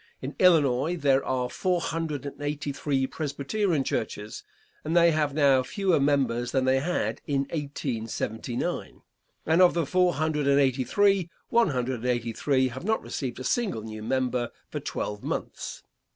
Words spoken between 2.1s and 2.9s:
and eighty